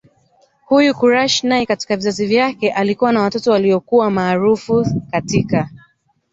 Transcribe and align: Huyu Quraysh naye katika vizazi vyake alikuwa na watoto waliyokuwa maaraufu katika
Huyu 0.65 0.93
Quraysh 0.95 1.43
naye 1.43 1.65
katika 1.65 1.95
vizazi 1.95 2.25
vyake 2.25 2.71
alikuwa 2.71 3.11
na 3.11 3.21
watoto 3.21 3.51
waliyokuwa 3.51 4.11
maaraufu 4.11 4.87
katika 5.11 5.69